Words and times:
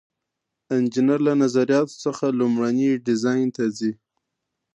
انجینر 0.75 1.19
له 1.27 1.33
نظریاتو 1.43 1.95
څخه 2.05 2.25
لومړني 2.39 2.89
ډیزاین 3.07 3.47
ته 3.55 3.63
ځي. 3.77 3.91